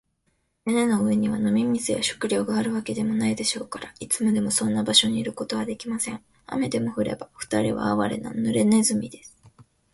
[0.65, 6.23] 屋根の上には飲み水や食料があるわけでもないでしょうから、いつまでもそんな場所にいることはできません。
[6.47, 9.37] 雨でも降れば、ふたりはあわれな、ぬれネズミです。